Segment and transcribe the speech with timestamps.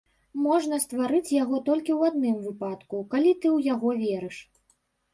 [0.45, 4.37] Можна стварыць яго толькі ў адным выпадку, калі ты ў яго верыш.